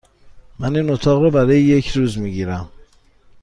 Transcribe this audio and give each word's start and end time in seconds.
من 0.59 0.75
این 0.75 0.89
اتاق 0.89 1.23
را 1.23 1.29
برای 1.29 1.61
یک 1.61 1.87
روز 1.87 2.17
می 2.17 2.31
گیرم. 2.31 2.69